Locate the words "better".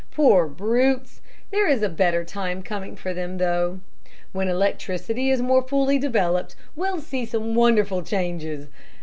1.87-2.25